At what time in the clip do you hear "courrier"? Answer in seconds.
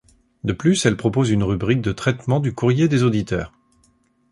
2.55-2.87